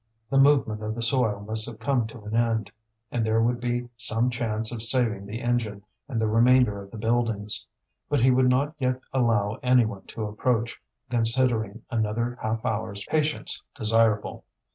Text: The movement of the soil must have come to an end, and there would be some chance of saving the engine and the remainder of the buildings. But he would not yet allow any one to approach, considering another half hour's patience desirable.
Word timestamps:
The 0.31 0.39
movement 0.39 0.81
of 0.81 0.95
the 0.95 1.03
soil 1.03 1.41
must 1.41 1.67
have 1.67 1.77
come 1.77 2.07
to 2.07 2.23
an 2.23 2.35
end, 2.35 2.71
and 3.11 3.23
there 3.23 3.39
would 3.39 3.59
be 3.61 3.87
some 3.97 4.31
chance 4.31 4.71
of 4.71 4.81
saving 4.81 5.27
the 5.27 5.41
engine 5.41 5.83
and 6.07 6.19
the 6.19 6.25
remainder 6.27 6.81
of 6.81 6.89
the 6.89 6.97
buildings. 6.97 7.67
But 8.09 8.21
he 8.23 8.31
would 8.31 8.49
not 8.49 8.73
yet 8.79 8.99
allow 9.13 9.59
any 9.61 9.85
one 9.85 10.07
to 10.07 10.25
approach, 10.25 10.81
considering 11.11 11.83
another 11.91 12.39
half 12.41 12.65
hour's 12.65 13.05
patience 13.05 13.61
desirable. 13.75 14.43